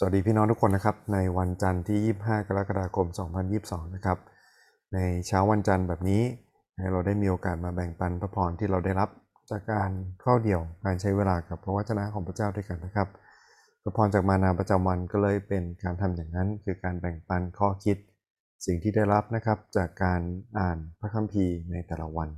[0.00, 3.06] สวัสดีพี่น้องทุกคนนะครับ ในวันจันทร์ที่ 25 กรกฎาคม
[3.50, 4.18] 2022 นะครับ
[4.94, 6.22] ในเช้าวันจันทร์แบบนี้
[6.78, 9.10] ให้เราได้มีโอกาสมาแบ่งปันพระพรที่เราได้รับ
[9.50, 9.90] จากการ
[10.20, 13.08] เข้าเดี่ยวการใช้เวลากับพระวจนะของพระเจ้าด้วยกันนะครับ
[13.82, 17.96] พระพรจากมานาประจำวันก็เลยเป็นการทำอย่างนั้น คือการแบ่งปันข้อคิด
[18.66, 20.20] สิ่งที่ได้รับนะครับจากการ
[20.58, 22.28] อ่านพระคัมภีร์ในแต่ละวัน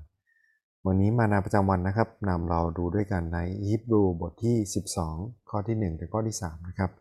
[0.87, 4.57] วันนี้มานาประจำวันนะครับนำเราดูด้วยกันในฮีบรูบทที่
[5.03, 6.93] 12 ข้อที่ 1 ถึงข้อที่ 3 นะครับ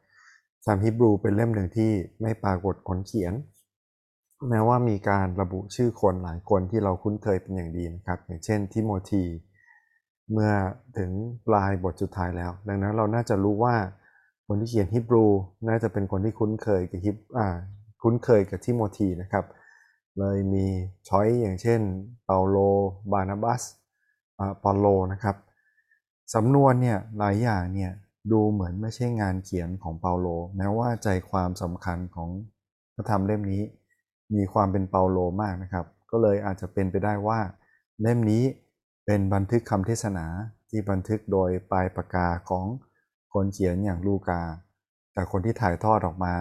[0.66, 1.91] สามฮีบรูเป็นเล่มหนึ่งที่
[2.22, 3.34] ไม่ปรากฏคนเขียน
[4.49, 9.23] แม้ว่ามีการระบุชื่อคนหลายคนที่เราคุ้นเคยเป็นอย่างดีนะครับ อย่างเช่นทิโมธี
[10.32, 10.52] เมื่อ
[10.98, 11.12] ถึง
[11.48, 13.76] ปลายบทสุดท้ายแล้ว ดังนั้นเราน่าจะรู้ว่า
[14.48, 15.26] คนที่เขียนฮีบรู
[15.70, 17.48] น่าจะเป็นคนที่คุ้นเคยกับฮิบอ่า
[18.02, 19.46] คุ้นเคยกับทิโมธีนะครับ
[20.20, 20.66] เลยมี
[21.07, 21.82] ช้อยอย่างเช่น
[22.26, 22.57] เปาโล
[23.12, 23.62] บารนาบัสอ
[24.63, 25.35] ปอลโลนะครับ
[26.34, 27.91] สำนวนเนี่ยหลายอย่างเนี่ย
[28.32, 32.30] ดูเหมือนไม่ใช่งานเขียนของเปาโล แม้ว่าใจความสำคัญของ
[32.96, 33.63] พระธรรมเล่มนี้
[34.36, 37.40] มีความเป็นเปาโลมากนะครับ ก็เลยอาจจะเป็นไปได้ว่า
[38.02, 38.44] เล่มนี้
[39.05, 40.26] เป็นบันทึกคำเทศนา
[40.70, 42.66] ที่บันทึกโดยปลายปากกาของ
[43.34, 44.41] คนเขียนอย่างลูกา
[45.14, 46.34] แต่คนที่ถ่ายทอดออกมา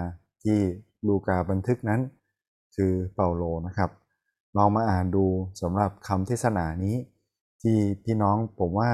[0.45, 0.59] ที่
[1.07, 2.01] ลูกาบันทึกนั้น
[2.77, 3.91] คือเปาโลนะครับ
[4.57, 5.27] ลองมาอ่านดู
[5.63, 6.97] สำหรับคำเทศนานี้
[7.63, 8.91] ที่พี่น้องผมว่า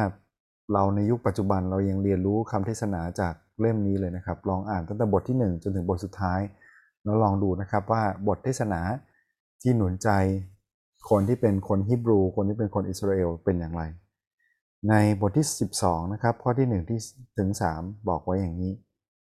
[0.72, 6.40] เราในยุคปัจจุบันเรายังเรียนรู้คำเทศนาจากเล่มนี้เลยนะครับ ลองอ่านตั้งแต่บทที่ 1 จนถึงบทสุดท้าย
[7.04, 8.80] แล้วลองดูนะครับว่าบทเทศนา
[9.62, 10.10] ที่หนุนใจ
[11.10, 13.82] คนที่เป็นคนฮิบรู คนที่เป็นคนอิสราเอลเป็นอย่างไร
[14.88, 15.46] ในบทที่
[15.80, 16.98] 12 นะครับ ข้อที่1ที่
[17.38, 18.72] ถึง 3 บอกไว้อย่างนี้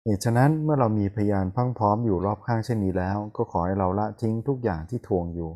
[0.04, 5.50] เหตุฉะนั้นเมื่อเรามีพยานพังพร้อมอยู่รอบข้างเช่นนี้แล้ว ก็ขอให้เราละทิ้งทุกอย่างที่ทวงอยู่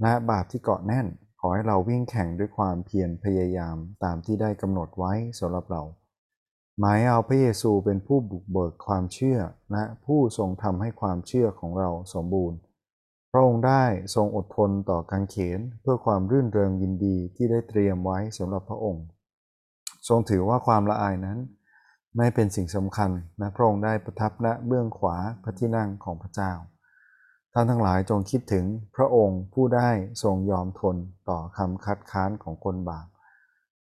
[0.00, 1.06] และบาปที่เกาะแน่น
[1.44, 5.82] ขอให้เราวิ่งแข่งด้วยความเพียรพยายามตามที่ได้กำหนดไว้สำหรับเรา
[6.78, 9.38] หมายเอาพระเยซูเป็นผู้บุกเบิกความเชื่อ
[9.72, 12.58] และผู้ทรงทำให้ความเชื่อของเราสมบูรณ์
[13.32, 13.84] พระองค์ได้
[14.14, 19.04] ทรงอดทนต่อการเขนเพื่อความรื่นเริงยินดีที่ได้เตรียมไว้สำหรับพระองค์
[20.08, 21.38] ทรงถือว่าความละอายนั้น
[22.16, 26.52] ไม่เป็นสิ่งสำคัญนะพระองค์ได้ประทับณเบื้องขวาพระที่นั่งของพระเจ้า
[27.54, 28.64] ท่านทั้งหลายจงคิดถึง
[28.96, 29.88] พระองค์ผู้ได้
[30.22, 30.96] ทรงยอมทน
[31.28, 33.06] ต่อคำคัดค้านของคนบาป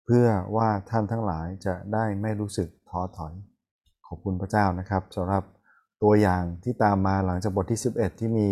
[0.04, 0.26] เพื่อ
[0.56, 3.34] ว่าท่านทั้งหลายจะได้ไม่รู้สึกท้อถอย
[4.06, 5.44] ขอบคุณพระเจ้านะครับสำหรับ
[6.02, 8.48] ตัวอย่างที่ตามมาหลังจากบทที่ 11 ที่มี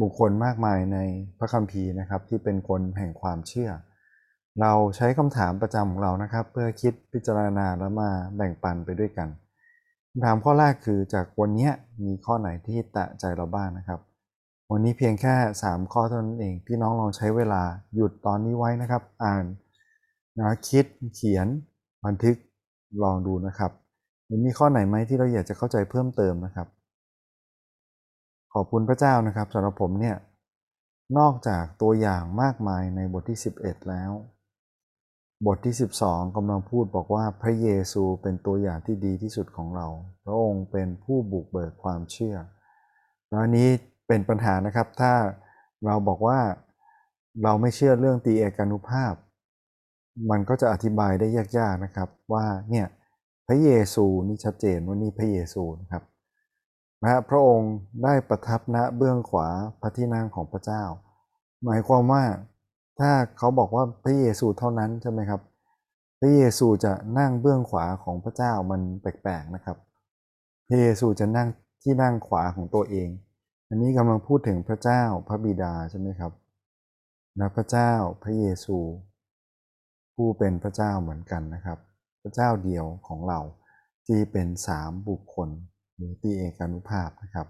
[0.00, 0.98] บุคคลมากมายใน
[1.38, 3.70] พระคัมภีร์นะครับ ที่เป็นคนแห่งความเชื่อ
[4.60, 9.28] เราใช้คำถามประจำของเรานะครับ เพื่อคิดพิจารณาแล้วมาแบ่งปันไปด้วยกัน
[10.10, 11.70] คำถามข้อแรกคือจากวันนี้
[12.04, 14.00] มีข้อไหนที่ตะใจเราบ้างนะครับ
[14.72, 15.34] วันนี้เพียงแค่
[15.64, 17.62] 3 ข้อเท่านั้นเอง พี่น้องลองใช้เวลา
[17.94, 19.44] หยุดตอนนี้ไว้นะครับ อ่าน
[20.38, 20.84] นะคิด
[21.14, 21.46] เขียน
[22.06, 22.36] บันทึก
[23.02, 23.70] ลองดูนะครับ
[24.44, 26.68] มีข้อไหนไหมที่เราอยากจะเข้าใจเพิ่มเติมนะครับ
[28.54, 30.16] ขอบคุณพระเจ้านะครับสำหรับผมเนี่ย
[31.18, 34.12] นอกจากตัวอย่างมากมายในบทที่ 11 แล้ว
[35.46, 39.86] บทที่ 12กำลังพูดบอกว่าพระเยซูเป็นตัวอย่างที่ดีที่สุดของเรา
[40.24, 42.36] พระองค์เป็นผู้บุกเบิกความเชื่อ
[43.30, 43.68] แล้วนี้
[44.08, 45.12] เป็นปัญหานะครับ ถ้า
[45.86, 46.38] เราบอกว่า
[47.42, 49.14] เราไม่เชื่อเรื่องตีเอกานุภาพ
[50.30, 51.26] มันก็จะอธิบายได้
[51.58, 52.86] ยากๆนะครับ ว่าเนี่ย
[53.46, 56.02] พระเยซูนี่ชัดเจนว่านี่พระเยซูนะครับ
[57.02, 57.72] นะพระองค์
[58.04, 59.48] ได้ประทับณเบื้องขวา
[59.80, 60.82] พระที่นั่งของพระเจ้า
[61.64, 62.24] หมายความว่า
[63.00, 65.40] ถ้าเขาบอกว่าพระเยซูเท่านั้นใช่ไหมครับ
[66.20, 69.76] พระเยซูจะนั่งเบื้องขวาของพระเจ้ามันแปลกๆนะครับ
[70.68, 71.48] พระเยซูจะนั่ง
[71.82, 73.08] ที่นั่งขวาของตัวเอง
[73.68, 76.32] อันนี้กำลังพูดถึงพระเจ้าพระบิดาใช่ไหมครับ
[77.40, 78.78] นะพระเจ้าพระเยซู
[80.14, 81.78] ผู้เป็นพระเจ้าเหมือนกันนะครับ
[82.22, 83.40] พระเจ้าเดียวของเรา
[84.06, 85.48] ที่เป็นสามบุคคล
[85.96, 87.46] หรือตีเอกานุภาพนะครับ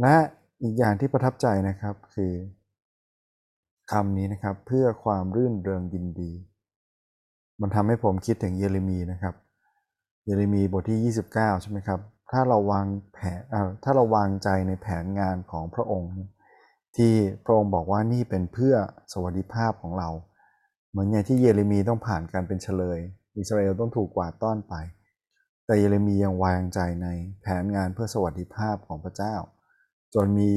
[0.00, 0.16] และ
[0.62, 2.32] อีกอย่างที่ประทับใจนะครับคือ
[3.92, 6.32] คำนี้นะครับเพื่อความรื่นเริงยินดี
[7.60, 9.34] มันทำให้ผมคิดถึงเยเรมีนะครับ
[10.24, 12.00] เยเรมีบทที่ 29 ใช่ไหมครับ
[12.32, 13.40] ถ้าเราวางแผน
[13.84, 16.12] ถ้าเราวางใจในแผนงานของพระองค์
[16.96, 17.12] ที่
[17.44, 18.74] พระองค์บอกว่านี่เป็นเพื่อ
[19.12, 20.10] สวัสดิภาพของเรา
[20.90, 23.00] เหมือนอย่างที่เยเรมีต้องผ่านการเป็นเฉลย
[23.38, 24.74] อิสราเอลต้องถูกกวาดต้อนไป
[25.66, 27.08] แต่เยเรมียังวางใจใน
[27.42, 29.34] แผนงานเพื่อสวัสดิภาพของพระเจ้า
[30.14, 30.52] จนมี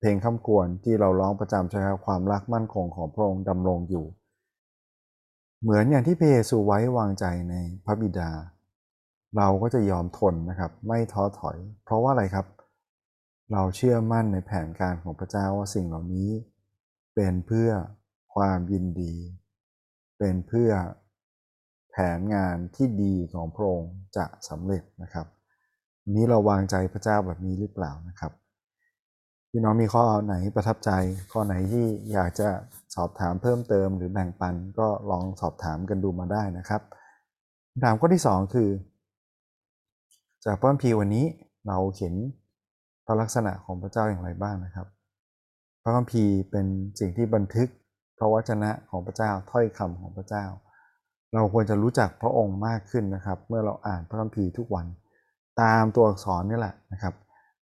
[0.00, 4.06] เพลงคำควรที่เราร้องประจำใช่ครับความรักมั่นคงของพระองค์ดำรงอยู่
[5.62, 8.30] เหมือนอย่างที่พระเยซูไว้วางใจในพระบิดา
[9.36, 12.46] เราก็จะยอมทนนะครับ ไม่ท้อถอย เพราะว่าอะไรครับ
[13.52, 16.30] เราเชื่อมั่นในแผนการของพระเจ้าว่าสิ่งเหล่านี้
[17.14, 17.70] เป็นเพื่อ
[18.34, 19.14] ความยินดี
[20.18, 20.70] เป็นเพื่อ
[21.90, 25.26] แผนงานที่ดีของพระองค์จะสำเร็จนะครับ
[26.08, 28.32] นนี้เราวางใจพระเจ้าแบบนี้หรือเปล่านะครับ
[29.50, 30.90] พี่น้องมีข้อไหนประทับใจ
[31.32, 32.48] ข้อไหนที่อยากจะ
[32.94, 36.82] สอบถามเพิ่มเติมหรือแบ่งปันก็ลองสอบถามกันดูมาได้นะครับ
[37.70, 38.68] คำถามข้อที่สองคือ
[40.46, 41.24] จากพระคัมภีร์วันนี้
[41.68, 42.14] เราเห็น
[43.06, 44.86] พระลักษณะของพระเจ้าอย่างไรบ้างนะครับ
[45.82, 46.66] พระคัมภีร์เป็น
[47.00, 47.68] สิ่งที่บันทึก
[48.18, 50.44] พระวจนะของพระเจ้าถ้อยคำของพระเจ้า
[51.34, 54.86] เราควรจะรู้จักพระองค์มากขึ้นนะครับ เมื่อเราอ่านพระคัมภีร์ทุกวัน
[55.62, 57.14] ตามตัวอักษรนี่แหละนะครับ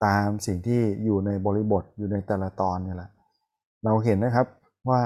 [0.06, 3.10] ตามสิ่งที่อยู่ในบริบทอยู่ในแต่ละตอนนี่แหละ
[3.84, 4.48] เราเห็นนะครับ
[4.90, 5.02] ว่า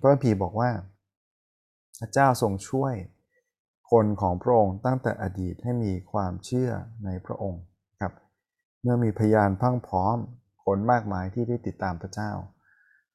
[0.00, 0.70] พระคัมภีร์บอกว่า
[2.00, 2.94] พระเจ้าทรงช่วย
[3.92, 6.70] คนของพระองค์ตั้งแต่อดีตให้มีความเชื่อ
[7.04, 7.62] ในพระองค์
[8.00, 8.12] ครับ
[8.82, 10.16] เมื่อมีพยานพังพร้อม
[10.64, 12.30] คนมากมายที่ได้ติดตามพระเจ้า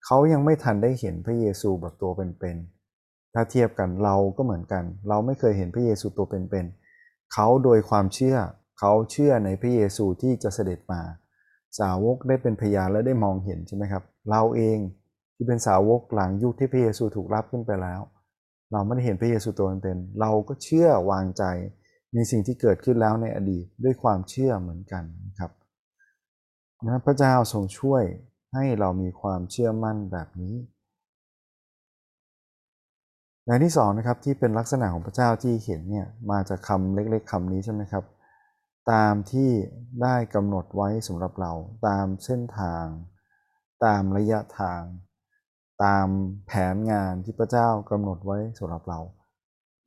[0.06, 8.38] เขายังไม่ทันได้เห็นพระเยซูแบบตัวเป็นๆถ้าเทียบกันเราก็เหมือนกัน เราไม่เคยเห็นพระเยซูตัวเป็นๆเขาโดยความเชื่อ
[8.80, 11.02] เขาเชื่อในพระเยซูที่จะเสด็จมา
[11.80, 14.80] สาวกได้เป็นพยานและได้มองเห็นใช่ไหมครับ เราเอง
[15.36, 18.02] ที่เป็นสาวกหลังยุคที่พระเยซูถูกรับขึ้นไปแล้ว
[18.72, 21.44] เราไม่ได้เห็นพระเยซูตัวเป็นเราก็เชื่อวางใจ
[22.14, 25.52] ในสิ่งที่เกิดขึ้นแล้วในอดีตด้วยความเชื่อเหมือนกันนะครับ
[26.86, 28.04] นะพระเจ้าทรงช่วย
[28.54, 30.56] ให้เรามีความเชื่อมั่นแบบนี้
[33.46, 38.04] อย่างที่สองนะครับที่เป็นลักษณะของพระเจ้าที่เห็นเนี่ยมาจากคำเล็กๆคำนี้ใช่ไหมครับ
[38.92, 39.50] ตามที่
[40.02, 41.54] ได้กำหนดไว้สำหรับเรา
[41.88, 42.86] ตามเส้นทาง
[43.86, 44.82] ตามระยะทาง
[45.84, 46.08] ตาม
[46.48, 49.00] แผนงานที่พระเจ้ากำหนดไว้สำหรับเรา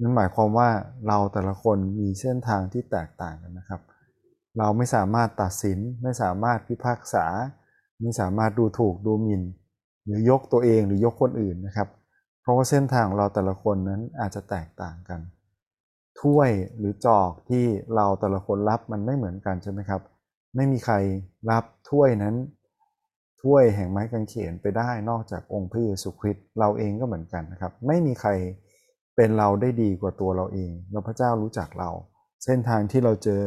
[0.01, 0.69] นั่นหมายความว่า
[1.09, 3.81] เราแต่ละคนมีเส้นทางที่แตกต่างกันนะครับ
[4.59, 7.27] เราไม่สามารถตัดสิน ไม่สามารถพิพากษา
[8.01, 9.43] ไม่สามารถดูถูกดูหมิ่น
[10.05, 11.89] หรือยกตัวเองหรือยกคนอื่นนะครับ
[12.41, 15.21] เพราะว่าเส้นทางของเราแต่ละคนนั้นอาจจะแตกต่างกัน
[16.21, 17.65] ถ้วยหรือจอกที่
[17.95, 20.01] เราแต่ละคนรับมันไม่เหมือนกันใช่ไหมครับ
[20.57, 20.95] ไม่มีใคร
[21.51, 22.35] รับถ้วยนั้น
[23.43, 28.31] ถ้วยแห่งไม้กางเขนไปได้นอกจากองค์พระเยซูคริสต์เราเองก็เหมือนกันนะครับ ไม่มีใคร
[29.17, 31.91] เป็นเราได้ดีกว่าตัวเราเอง แล้วพระเจ้ารู้จักเรา
[32.45, 33.43] เส้นทางที่เราเจอ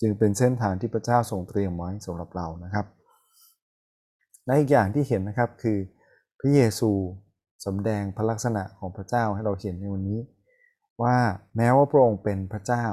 [0.00, 2.86] จึงเป็นเส้นทางที่พระเจ้าทรงเตรียมไว้สำหรับเรานะครับ
[4.46, 5.78] และอีกอย่างที่เห็นนะครับคือ
[6.40, 6.90] พระเยซู
[7.66, 10.20] สำแดงพระลักษณะของพระเจ้าให้เราเห็นในวันนี้
[11.02, 11.16] ว่า
[11.56, 12.86] แม้ว่าพระองค์เป็นพระเจ้า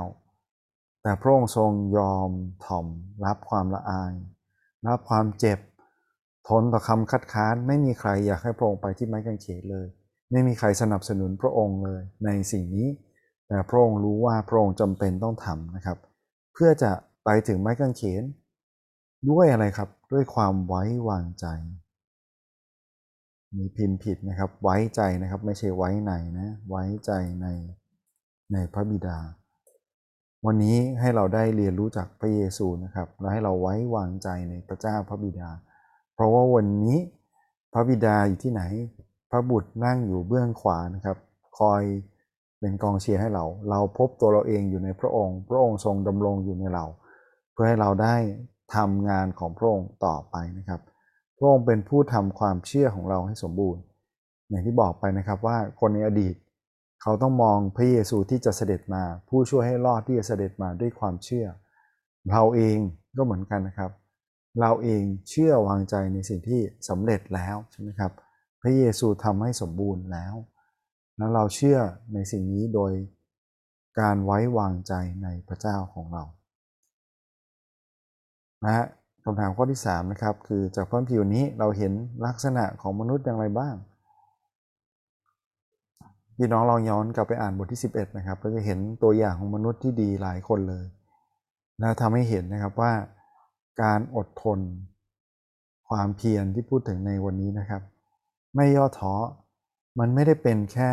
[1.03, 2.29] แต่พระองค์ทรงยอม
[2.65, 2.85] ถ่อม
[3.25, 4.13] รับความละอาย
[4.87, 5.59] รับความเจ็บ
[6.49, 9.87] ทนต่อคำคัดค้านไม่มีใครอยากให้พระองค์ไปที่ไม้กางเขนเลย
[10.31, 12.87] ไม่มีใครสนับสนุนพระองค์เลย ในสิ่งนี้
[13.47, 15.97] แต่พระองค์รู้ว่าพระองค์จำเป็นต้องทำนะครับ
[16.53, 16.91] เพื่อจะ
[17.25, 18.23] ไปถึงไม้กางเขน
[19.29, 21.45] ด้วยอะไรครับด้วยความไว้วางใจ
[23.57, 27.11] มีพิมพ์ผิดนะครับ ไว้ใจนะครับ ไม่ใช่ไว้ในนะไว้ใจ
[27.41, 27.47] ใน
[28.53, 29.17] ในพระบิดา
[30.45, 35.49] วันนี้ให้เราได้เรียนรู้จากพระเยซูนะครับ และให้เราไว้วางใจในพระเจ้าพระบิดา
[36.13, 36.97] เพราะว่าวันนี้
[37.73, 38.63] พระบิดาอยู่ที่ไหน
[39.31, 41.17] พระบุตรนั่งอยู่เบื้องขวานะครับ
[41.59, 41.81] คอย
[42.59, 46.85] เป็นกองเชียร์ให้เรา เราพบตัวเราเองอยู่ในพระองค์ พระองค์ทรงดำรงอยู่ในเรา
[47.51, 48.15] เพื่อให้เราได้
[48.75, 50.81] ทำงานของพระองค์ต่อไปนะครับ
[51.37, 53.81] พระองค์เป็นผู้ทำความเชื่อของเราให้สมบูรณ์
[54.49, 56.35] อย่างที่บอกไปนะครับว่าคนในอดีต
[57.01, 61.45] เขาต้องมองพระเยซูที่จะเสด็จมา ผู้ช่วยให้รอดที่จะเสด็จมาด้วยความเชื่อ
[62.31, 62.77] เราเอง
[63.17, 63.91] ก็เหมือนกันนะครับ
[64.59, 68.11] เราเองเชื่อวางใจในสิ่งที่สำเร็จแล้วใช่ไหมครับ
[68.61, 70.33] พระเยซูทำให้สมบูรณ์แล้ว
[71.17, 71.79] แล้วเราเชื่อ
[72.13, 72.91] ในสิ่งนี้โดย
[73.99, 74.93] การไว้วางใจ
[75.23, 76.23] ในพระเจ้าของเรา
[78.63, 78.85] นะฮะ
[79.23, 81.93] คำถามข้อที่3นะครับคือจากพระคัมภีร์นี้เราเห็น
[82.25, 83.75] ลักษณะของมนุษย์อย่างไรบ้าง
[86.37, 90.85] พี่น้องลองย้อนกลับไปอ่านบทที่ 11นะครับเราจะเห็นตัวอย่างของมนุษย์ที่ดีหลายคนเลย
[91.81, 92.91] นะทำให้เห็นนะครับว่า
[93.81, 94.59] การอดทน
[95.89, 97.81] ความเพียรที่พูดถึงในวันนี้นะครับ
[98.55, 99.15] ไม่ย่อท้อ
[99.99, 100.91] มันไม่ได้เป็นแค่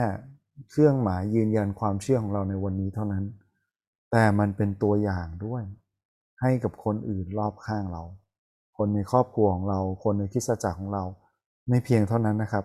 [0.71, 3.25] เครื่องหมายยืนยันความเชื่อของเราในวันนี้เท่านั้น
[4.11, 5.63] แต่มันเป็นตัวอย่างด้วย
[6.41, 8.03] ให้กับคนอื่นรอบข้างเรา
[8.77, 11.05] คนในครอบครัวของเรา คนในคริสตจักรของเรา
[11.69, 12.65] ไม่เพียงเท่านั้นนะครับ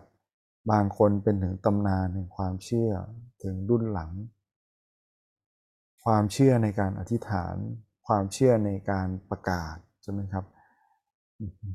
[0.72, 2.92] บางคนเป็นถึงตำนานแห่งความเชื่อ
[3.44, 4.12] ถึงรุ่นหลัง
[6.04, 7.56] ความเชื่อในการอธิษฐาน
[8.08, 10.46] ความเชื่อในการประกาศ ใช่ไหมครับ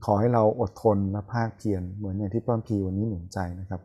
[0.04, 3.80] ขอให้เราอดทนและพากเพียรเหมือนอย่างที่พระคัมภีร์วันนี้หนุนใจนะครับ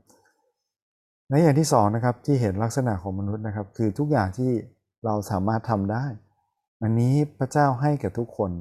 [1.30, 4.52] และอย่างที่สองนะครับที่เห็นลักษณะของมนุษย์นะครับ คือทุกอย่างที่
[5.06, 6.06] เราสามารถทำได้
[6.82, 8.52] อันนี้พระเจ้าให้กับทุกคน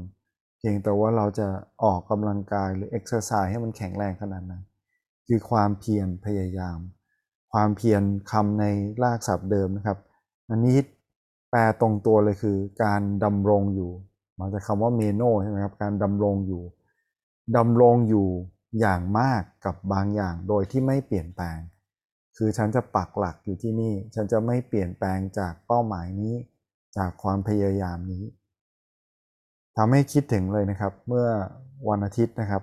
[0.59, 1.49] เพียงแต่ว่าเราจะ
[1.83, 4.63] ออกกำลังกายหรือเอ็กซ์ไซส์ให้มันแข็งแรงขนาดนั้น
[5.29, 6.79] คือความเพียรพยายาม
[7.53, 8.65] ความเพียรคำใน
[9.03, 9.99] รากศัพท์เดิมนะครับ
[10.51, 10.77] อันนี้
[11.51, 13.91] แปลตรงตัวเลยคือการดำรงอยู่
[14.39, 16.63] มาจากคำว่าเมโนใช่ไหมครับการดำรงอยู่
[17.57, 18.29] ดำรงอยู่
[18.81, 21.59] อย่างมากกับบางอย่างโดยที่ไม่เปลี่ยนแปลง
[22.37, 26.35] คือฉันจะปักหลักอยู่ที่นี่ ฉันจะไม่เปลี่ยนแปลงจากเป้าหมายนี้
[26.97, 28.25] จากความพยายามนี้
[29.77, 31.27] ทำให้คิดถึงเลยนะครับ เมื่อ
[31.89, 32.63] วันอาทิตย์นะครับ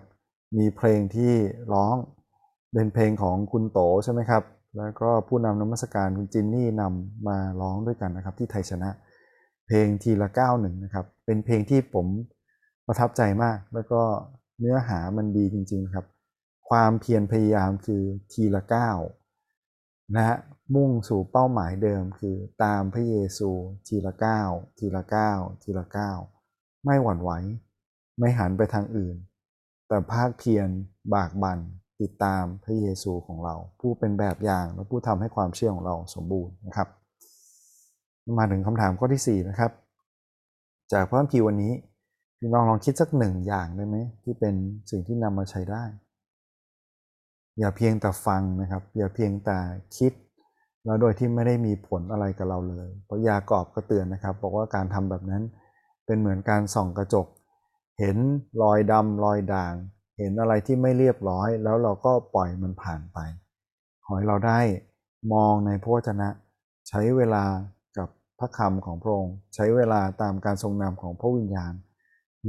[0.58, 1.34] มีเพลงที่
[1.74, 1.96] ร้อง
[2.74, 4.44] เป็นเพลงของคุณโตใช่ไหมครับ
[4.78, 8.90] แล้วก็ผู้นำนมัสการคุณจินนี่นำมาร้องด้วยกันนะครับที่ไทยชนะ
[9.74, 12.08] เพลงทีละก้าวหนึ่งนะครับ เป็นเพลงที่ผม
[12.88, 14.02] ประทับใจมาก แล้วก็
[14.60, 16.06] เนื้อหามันดีจริง ๆครับ
[16.70, 18.98] ความเพียรพยายามคือทีละก้าว
[20.16, 20.38] นะฮะ
[20.76, 23.50] มุ่งสู่เป้าหมายเดิมคือตามพระเยซู
[23.88, 26.18] ทีละก้าวทีละก้าวทีละก้าว
[26.86, 27.32] ไม่หวั่นไหว
[28.20, 29.16] ไม่หันไปทางอื่น
[29.88, 30.68] แต่ภาคเพียร
[31.14, 31.60] บากบั่น
[32.02, 36.88] ติดตามพระเยซูของเรา ผู้เป็นแบบอย่างและผู้ทำให้ความเชื่อของเราสมบูรณ์นะครับ
[38.38, 39.72] มาถึงคำถามข้อที่ 4 นะครับ
[40.94, 41.74] จากพระคัมภีร์วันนี้
[42.40, 44.56] พี่น้องลองคิดสักหนึ่งอย่างได้ไหมที่เป็น
[44.92, 45.84] สิ่งที่นำมาใช้ได้
[47.60, 49.58] อย่าเพียงแต่ฟังนะครับ อย่าเพียงแต่
[49.98, 50.14] คิด
[50.86, 55.44] แล้วโดยที่ไม่ได้มีผลอะไรกับเราเลย เพราะยากอบก็เตือนนะครับ บอกว่าการทำแบบนั้น
[56.06, 57.28] เป็นเหมือนการส่องกระจก
[58.00, 58.18] เห็น
[58.62, 59.74] รอยดำรอยด่าง
[60.18, 63.18] เห็นอะไรที่ไม่เรียบร้อย แล้วเราก็ปล่อยมันผ่านไป
[64.06, 64.60] ขอให้เราได้
[65.34, 66.30] มองในพระวจนะ
[66.90, 67.44] ใช้เวลา
[68.42, 71.74] พระคำของพระองค์ใช้เวลาตามการทรงนำของพระวิญญาณ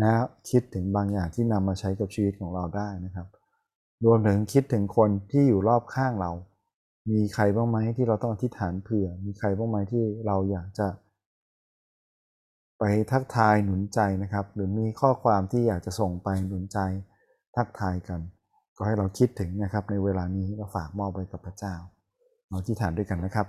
[0.01, 0.13] นะ
[0.51, 3.27] คิดถึงบางอย่างที่นำมาใช้กับชีวิตของเราได้นะครับ
[4.05, 6.33] รวมถึงคิดถึงคนที่อยู่รอบข้างเรา
[7.11, 10.87] มีใครบ้างไหมที่เราต้องอธิษฐานเผื่อ มีใครบ้างไหมที่เราอยากจะ
[12.79, 16.79] ไปทักทายหนุนใจนะครับ หรือมีข้อความที่อยากจะส่งไปหนุนใจ
[17.57, 18.21] ทักทายกัน
[18.77, 21.75] ก็ให้เราคิดถึงนะครับในเวลานี้เราฝากมอบไว้กับพระเจ้า
[22.49, 23.47] เราอธิฐานด้วยกันนะครับ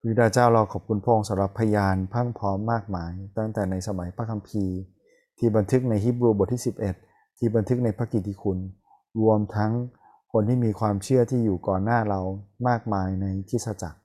[0.00, 4.76] พระบิดาเจ้าเราขอบคุณพระองค์สำหรับพยานพังพร้อมมากมาย ตั้งแต่ในสมัยพระคัมภีร์
[5.38, 6.62] ที่บันทึกในฮิบรูบทที่
[7.00, 8.58] 11 ที่บันทึกในพระกิตติคุณ
[9.20, 9.72] รวมทั้ง
[10.32, 12.20] คนที่มีความเชื่อที่อยู่ก่อนหน้าเรา
[12.68, 14.00] มากมายในคริสตจักร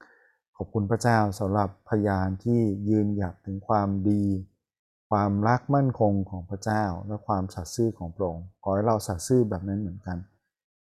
[0.58, 2.60] ขอบคุณพระเจ้าสำหรับพยานที่
[2.90, 4.24] ยืนหยัดถึงความดี
[5.10, 10.18] ความรักมั่นคงของพระเจ้าและความสัตย์ซื่อของพระองค์ขอให้เราสัตย์ซื่อแบบนั้นเหมือนกัน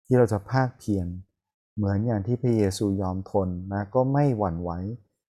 [0.06, 1.06] ที่เราจะภาคเพียร
[1.76, 4.70] เหมือนอย่างที่พระเยซูยอมทนนะก็ไม่หวั่นไหว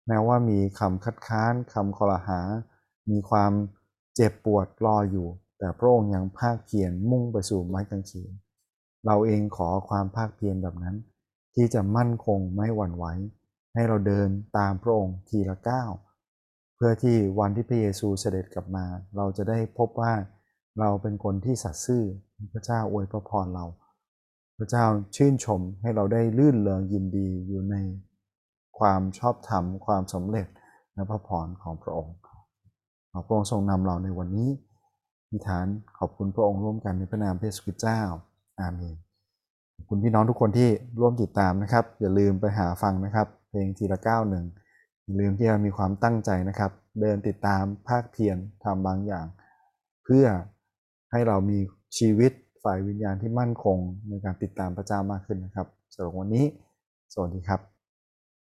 [0.08, 2.42] แม้ว่ามีคำคัดค้านคำคอรหา
[3.10, 3.52] มีความ
[4.16, 5.28] เจ็บปวดรออยู่
[5.60, 8.32] แต่พระองค์ยังภาคเพียรมุ่งไปสู่ไม้กางเขน
[9.06, 10.96] เราเองขอความภาคเพียรแบบนั้น
[11.56, 13.06] ที่จะมั่นคงไม่หวั่นไหว
[13.74, 15.92] ให้เราเดินตามพระองค์ทีละก้าว
[16.76, 20.14] เพื่อที่วันที่พระเยซูเสด็จกลับมา เราจะได้พบว่า
[20.80, 22.04] เราเป็นคนที่สัตย์ซื่อ
[22.54, 23.66] พระเจ้าอวยพระพรเรา
[24.58, 24.86] พระเจ้า
[25.16, 27.76] ชื่นชมให้เราได้ลื่นเริงยินดีอยู่ใน
[28.80, 30.48] ความชอบธรรมความสำเร็จ
[30.94, 32.16] และพระพรของพระองค์
[33.12, 34.50] ขอพระองค์ทรงนำเราในวันนี้
[35.32, 35.66] มีฐาน
[35.98, 38.02] ขอบคุณพระองค์ร่วมกันในพระนามพระเยซูคริสต์เจ้า
[38.60, 38.96] อาเมน
[39.76, 40.70] ขอบคุณพี่น้องทุกคนที่
[41.00, 44.46] ร่วมติดตามนะครับ อย่าลืมไปหาฟังนะครับ เพลงทีละก้าวหนึ่ง
[45.04, 46.72] อย่าลืมที่จะมีความตั้งใจนะครับ
[47.02, 49.26] เดินติดตามภาคเพียรทำบางอย่าง
[50.04, 50.26] เพื่อ
[51.12, 51.60] ให้เรามี
[51.98, 52.32] ชีวิต
[52.66, 53.78] ฝ่ายวิญญาณที่มั่นคง
[54.10, 56.46] ในการติดตามพระเจ้ามากขึ้นนะครับสำหรับวันนี้
[57.14, 57.75] สวัสดีครับ